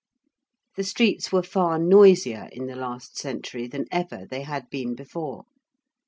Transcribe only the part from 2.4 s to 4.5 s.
in the last century than ever they